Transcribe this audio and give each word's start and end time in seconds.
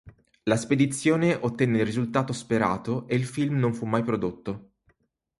La 0.45 0.55
spedizione 0.57 1.35
ottenne 1.35 1.77
il 1.77 1.85
risultato 1.85 2.33
sperato 2.33 3.07
e 3.07 3.15
il 3.15 3.23
film 3.25 3.59
non 3.59 3.75
fu 3.75 3.85
mai 3.85 4.01
prodotto. 4.01 4.71